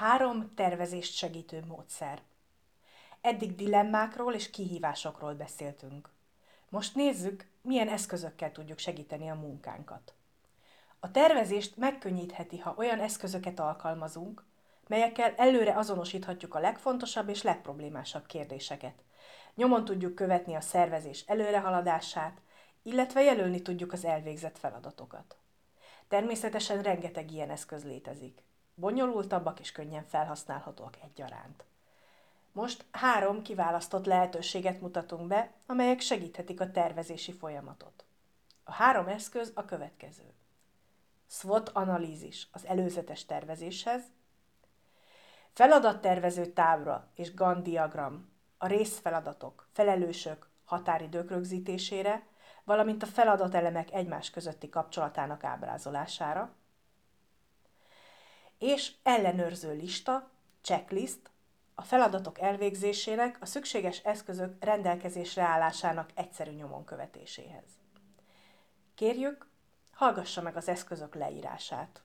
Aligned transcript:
Három 0.00 0.54
tervezést 0.54 1.14
segítő 1.14 1.64
módszer. 1.66 2.22
Eddig 3.20 3.54
dilemmákról 3.54 4.34
és 4.34 4.50
kihívásokról 4.50 5.34
beszéltünk. 5.34 6.08
Most 6.68 6.94
nézzük, 6.94 7.46
milyen 7.62 7.88
eszközökkel 7.88 8.52
tudjuk 8.52 8.78
segíteni 8.78 9.30
a 9.30 9.34
munkánkat. 9.34 10.14
A 11.00 11.10
tervezést 11.10 11.76
megkönnyítheti, 11.76 12.58
ha 12.58 12.74
olyan 12.76 13.00
eszközöket 13.00 13.58
alkalmazunk, 13.58 14.44
melyekkel 14.86 15.34
előre 15.36 15.76
azonosíthatjuk 15.76 16.54
a 16.54 16.60
legfontosabb 16.60 17.28
és 17.28 17.42
legproblémásabb 17.42 18.26
kérdéseket. 18.26 19.02
Nyomon 19.54 19.84
tudjuk 19.84 20.14
követni 20.14 20.54
a 20.54 20.60
szervezés 20.60 21.24
előrehaladását, 21.26 22.40
illetve 22.82 23.22
jelölni 23.22 23.62
tudjuk 23.62 23.92
az 23.92 24.04
elvégzett 24.04 24.58
feladatokat. 24.58 25.36
Természetesen 26.08 26.82
rengeteg 26.82 27.30
ilyen 27.30 27.50
eszköz 27.50 27.84
létezik. 27.84 28.42
Bonyolultabbak 28.80 29.60
és 29.60 29.72
könnyen 29.72 30.04
felhasználhatóak 30.04 30.96
egyaránt. 31.02 31.64
Most 32.52 32.84
három 32.90 33.42
kiválasztott 33.42 34.06
lehetőséget 34.06 34.80
mutatunk 34.80 35.26
be, 35.26 35.52
amelyek 35.66 36.00
segíthetik 36.00 36.60
a 36.60 36.70
tervezési 36.70 37.32
folyamatot. 37.32 38.04
A 38.64 38.72
három 38.72 39.06
eszköz 39.06 39.52
a 39.54 39.64
következő. 39.64 40.32
SWOT 41.26 41.68
analízis 41.68 42.48
az 42.52 42.66
előzetes 42.66 43.24
tervezéshez, 43.24 44.02
feladattervező 45.52 46.46
tábla 46.46 47.10
és 47.14 47.34
Gantt 47.34 47.64
diagram 47.64 48.32
a 48.58 48.66
részfeladatok, 48.66 49.68
felelősök, 49.72 50.48
határidők 50.64 51.30
rögzítésére, 51.30 52.26
valamint 52.64 53.02
a 53.02 53.06
feladatelemek 53.06 53.92
egymás 53.92 54.30
közötti 54.30 54.68
kapcsolatának 54.68 55.44
ábrázolására, 55.44 56.54
és 58.60 58.92
ellenőrző 59.02 59.72
lista, 59.76 60.30
checklist, 60.60 61.30
a 61.74 61.82
feladatok 61.82 62.40
elvégzésének, 62.40 63.36
a 63.40 63.46
szükséges 63.46 63.98
eszközök 63.98 64.64
rendelkezésre 64.64 65.42
állásának 65.42 66.10
egyszerű 66.14 66.50
nyomon 66.50 66.84
követéséhez. 66.84 67.64
Kérjük, 68.94 69.46
hallgassa 69.92 70.42
meg 70.42 70.56
az 70.56 70.68
eszközök 70.68 71.14
leírását. 71.14 72.02